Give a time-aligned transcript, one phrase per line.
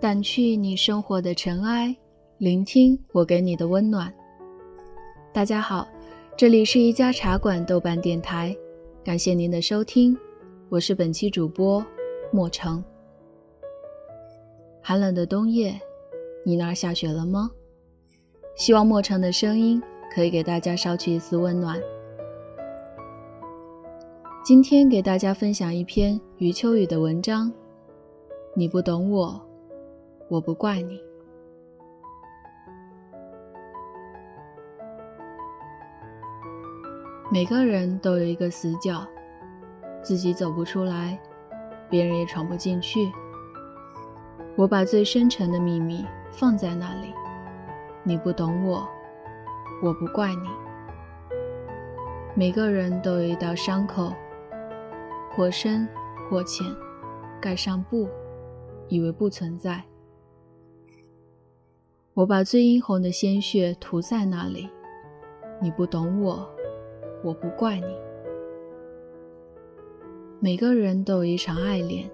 [0.00, 1.94] 掸去你生活的尘埃，
[2.38, 4.10] 聆听我给你的温暖。
[5.30, 5.86] 大家好，
[6.38, 8.56] 这里是一家茶馆豆瓣电台，
[9.04, 10.16] 感谢您的收听，
[10.70, 11.84] 我是本期主播
[12.32, 12.82] 莫成。
[14.80, 15.78] 寒冷的冬夜，
[16.46, 17.50] 你那儿下雪了吗？
[18.56, 19.82] 希望莫成的声音
[20.14, 21.78] 可以给大家捎去一丝温暖。
[24.42, 27.52] 今天给大家分享一篇余秋雨的文章，
[28.54, 29.49] 你不懂我。
[30.30, 31.02] 我不怪你。
[37.32, 39.04] 每个人都有一个死角，
[40.02, 41.18] 自己走不出来，
[41.88, 43.10] 别人也闯不进去。
[44.54, 47.12] 我把最深沉的秘密放在那里，
[48.04, 48.88] 你不懂我，
[49.82, 50.48] 我不怪你。
[52.36, 54.12] 每个人都有一道伤口，
[55.32, 55.88] 或深
[56.28, 56.64] 或浅，
[57.40, 58.08] 盖上布，
[58.86, 59.82] 以为不存在。
[62.12, 64.68] 我把最殷红的鲜血涂在那里，
[65.62, 66.44] 你不懂我，
[67.22, 67.86] 我不怪你。
[70.40, 72.10] 每个人都有一场爱恋，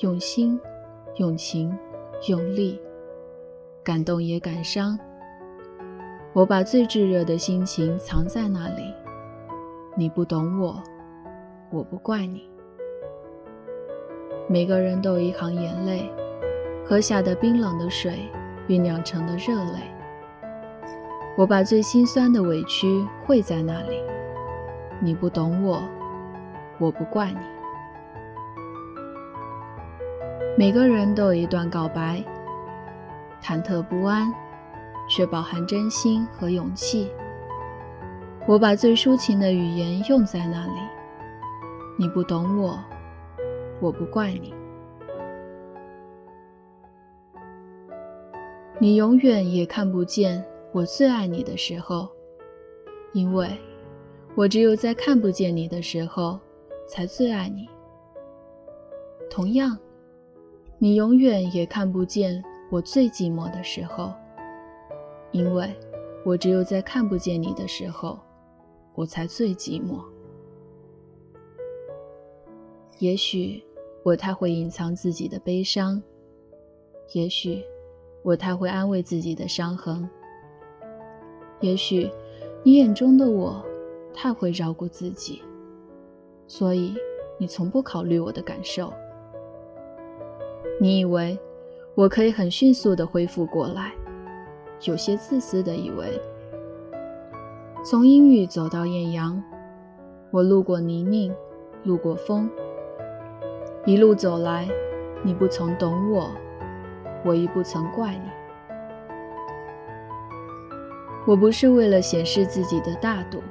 [0.00, 0.58] 用心、
[1.18, 1.72] 用情、
[2.28, 2.80] 用力，
[3.84, 4.98] 感动也感伤。
[6.32, 8.92] 我把最炙热的心情藏在那里，
[9.96, 10.82] 你不懂我，
[11.70, 12.50] 我不怪你。
[14.48, 16.10] 每个人都有一行眼泪，
[16.84, 18.18] 喝下的冰冷的水。
[18.72, 19.80] 酝酿成的热泪，
[21.36, 24.02] 我把最心酸的委屈汇在那里。
[24.98, 25.82] 你不懂我，
[26.78, 27.38] 我不怪你。
[30.56, 32.24] 每个人都有一段告白，
[33.42, 34.32] 忐忑不安，
[35.06, 37.12] 却饱含真心和勇气。
[38.46, 40.80] 我把最抒情的语言用在那里。
[41.98, 42.78] 你不懂我，
[43.80, 44.54] 我不怪你。
[48.82, 52.08] 你永远也看不见我最爱你的时候，
[53.12, 53.48] 因为
[54.34, 56.36] 我只有在看不见你的时候，
[56.88, 57.68] 才最爱你。
[59.30, 59.78] 同样，
[60.80, 64.12] 你永远也看不见我最寂寞的时候，
[65.30, 65.72] 因为
[66.24, 68.18] 我只有在看不见你的时候，
[68.96, 70.02] 我才最寂寞。
[72.98, 73.62] 也许
[74.02, 76.02] 我太会隐藏自己的悲伤，
[77.12, 77.64] 也许。
[78.22, 80.08] 我太会安慰自己的伤痕，
[81.60, 82.08] 也许
[82.62, 83.60] 你眼中的我
[84.14, 85.42] 太会照顾自己，
[86.46, 86.94] 所以
[87.36, 88.92] 你从不考虑我的感受。
[90.80, 91.36] 你以为
[91.96, 93.92] 我可以很迅速的恢复过来，
[94.84, 96.20] 有些自私的以为，
[97.84, 99.42] 从阴雨走到艳阳，
[100.30, 101.34] 我路过泥泞，
[101.82, 102.48] 路过风，
[103.84, 104.68] 一路走来，
[105.24, 106.30] 你不曾懂我。
[107.24, 108.30] 我亦不曾怪你。
[111.26, 113.42] 我不是为了显示自己的大度，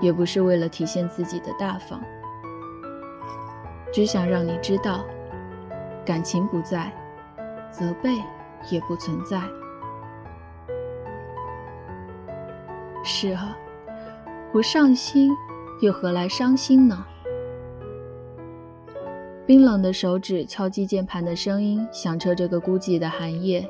[0.00, 2.00] 也不是为了体现自己的大方，
[3.92, 5.04] 只想让你知道，
[6.04, 6.92] 感情不在，
[7.70, 8.20] 责备
[8.68, 9.40] 也不存在。
[13.04, 13.56] 是啊，
[14.50, 15.30] 不上心，
[15.80, 17.06] 又何来伤心呢？
[19.52, 23.68] 冰冷的手指敲击键盘的声音响彻这个孤寂的寒夜。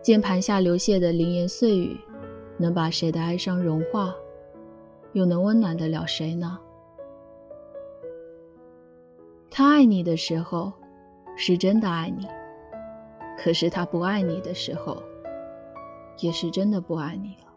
[0.00, 1.94] 键盘下流泻的零言碎语，
[2.56, 4.14] 能把谁的哀伤融化，
[5.12, 6.58] 又能温暖得了谁呢？
[9.50, 10.72] 他爱你的时候，
[11.36, 12.26] 是真的爱你；
[13.38, 15.02] 可是他不爱你的时候，
[16.20, 17.52] 也是真的不爱你了。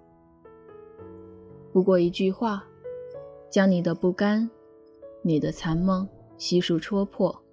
[1.72, 2.66] 不过一句话，
[3.50, 4.52] 将你的不甘，
[5.22, 6.06] 你的残梦。
[6.42, 7.44] 悉数戳破。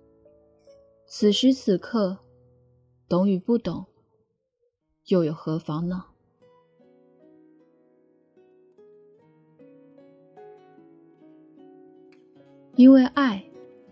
[1.04, 2.16] 此时此刻，
[3.06, 3.84] 懂与不懂，
[5.08, 6.06] 又有何妨呢？
[12.76, 13.44] 因为爱，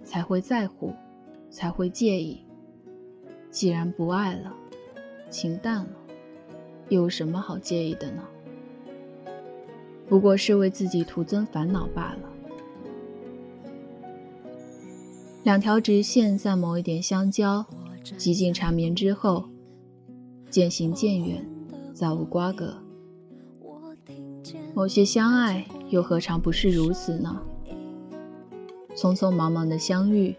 [0.02, 0.94] 才会在乎，
[1.50, 2.40] 才会介意。
[3.50, 4.56] 既然不爱了，
[5.28, 5.96] 情淡了，
[6.88, 8.26] 又有什么好介意的呢？
[10.08, 12.32] 不过是为自己徒增烦恼罢了。
[15.46, 17.64] 两条直线在某一点相交，
[18.19, 19.44] 几近缠绵之后，
[20.50, 21.48] 渐行渐远，
[21.94, 22.75] 再无瓜葛。
[24.75, 27.40] 某些相爱又何尝不是如此呢？
[28.96, 30.34] 匆匆忙忙的相遇，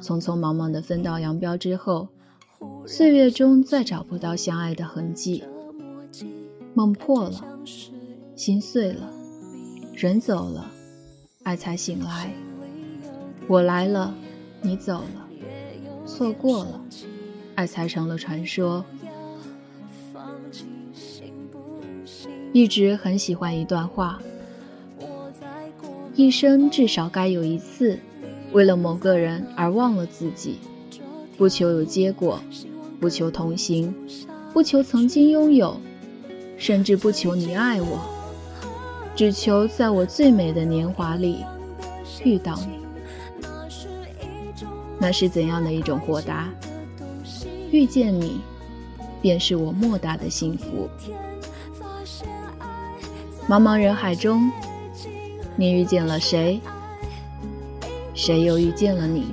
[0.00, 2.06] 匆匆忙忙的分道扬镳之后，
[2.86, 5.42] 岁月中再找不到相爱的痕迹。
[6.74, 7.44] 梦破了，
[8.36, 9.10] 心碎了，
[9.96, 10.70] 人走了，
[11.42, 12.32] 爱才醒来。
[13.48, 14.14] 我来了。
[14.60, 15.28] 你走了，
[16.06, 16.80] 错过了，
[17.54, 18.84] 爱才成了传说。
[22.52, 24.20] 一直很喜欢一段话：
[26.14, 27.98] 一生至少该有一次，
[28.52, 30.58] 为了某个人而忘了自己，
[31.36, 32.40] 不求有结果，
[32.98, 33.94] 不求同行，
[34.52, 35.78] 不求曾经拥有，
[36.56, 38.00] 甚至不求你爱我，
[39.14, 41.44] 只求在我最美的年华里
[42.24, 42.87] 遇到你。
[44.98, 46.48] 那是怎样的一种豁达？
[47.70, 48.40] 遇见你，
[49.20, 50.88] 便是我莫大的幸福。
[53.48, 54.50] 茫茫人海中，
[55.56, 56.60] 你遇见了谁？
[58.14, 59.26] 谁又遇见了你？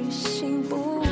[0.00, 1.09] 于心不